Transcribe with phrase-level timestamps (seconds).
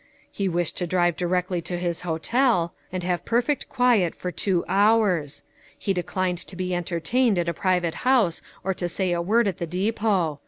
[0.01, 4.65] a He wished to drive directly to his hotel, and have perfect quiet for two
[4.67, 5.43] hours.
[5.77, 9.47] He declined to be entertained at a pri vate house, or to say a word
[9.47, 10.39] at the depot.